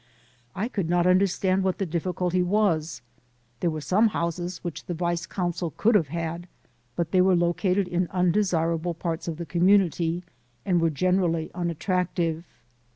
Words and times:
I 0.55 0.67
could 0.67 0.89
not 0.89 1.05
understand 1.05 1.63
what 1.63 1.77
the 1.77 1.85
difficulty 1.85 2.41
was. 2.41 3.03
There 3.59 3.69
were 3.69 3.81
some 3.81 4.07
houses 4.07 4.57
which 4.63 4.85
the 4.87 4.95
Vice 4.95 5.27
Consul 5.27 5.75
could 5.77 5.93
have 5.93 6.07
had, 6.07 6.47
but 6.95 7.11
they 7.11 7.21
were 7.21 7.35
located 7.35 7.87
in 7.87 8.07
undesirable 8.07 8.95
parts 8.95 9.27
of 9.27 9.37
the 9.37 9.45
community 9.45 10.23
and 10.65 10.81
were 10.81 10.89
generally 10.89 11.51
unattractive. 11.53 12.45